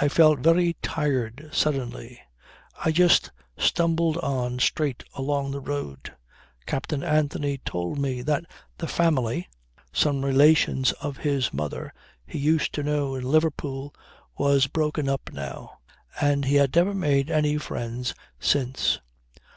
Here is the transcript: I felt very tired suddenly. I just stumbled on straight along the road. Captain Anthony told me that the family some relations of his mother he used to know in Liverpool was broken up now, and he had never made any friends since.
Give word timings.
I 0.00 0.06
felt 0.06 0.38
very 0.38 0.76
tired 0.82 1.50
suddenly. 1.52 2.20
I 2.84 2.92
just 2.92 3.32
stumbled 3.58 4.16
on 4.18 4.60
straight 4.60 5.02
along 5.16 5.50
the 5.50 5.58
road. 5.58 6.14
Captain 6.64 7.02
Anthony 7.02 7.58
told 7.64 7.98
me 7.98 8.22
that 8.22 8.44
the 8.76 8.86
family 8.86 9.48
some 9.92 10.24
relations 10.24 10.92
of 11.02 11.16
his 11.16 11.52
mother 11.52 11.92
he 12.24 12.38
used 12.38 12.72
to 12.74 12.84
know 12.84 13.16
in 13.16 13.24
Liverpool 13.24 13.92
was 14.38 14.68
broken 14.68 15.08
up 15.08 15.28
now, 15.32 15.78
and 16.20 16.44
he 16.44 16.54
had 16.54 16.76
never 16.76 16.94
made 16.94 17.28
any 17.28 17.58
friends 17.58 18.14
since. 18.38 19.00